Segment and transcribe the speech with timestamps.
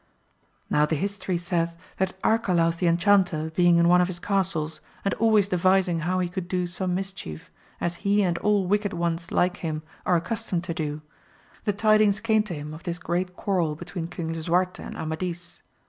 [0.67, 5.13] Now the history saith that Arcalaus the Enchanter being in one of his castles, and
[5.13, 9.57] always devising how he could do some mischief, as he and all wicked ones like
[9.57, 11.03] him are accustomed to do,
[11.65, 15.61] the tidings came to him of this great quarrel between Eang lisuarte and Amadis.